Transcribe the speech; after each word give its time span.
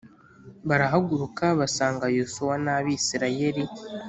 Barahaguruka 0.67 1.45
basanga 1.59 2.05
yosuwa 2.17 2.55
n 2.63 2.67
abisirayeli 2.75 3.63